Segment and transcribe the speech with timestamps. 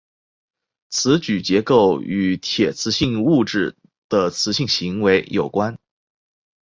[0.89, 3.75] 磁矩结构与铁磁性物质
[4.09, 5.77] 的磁性行为有关。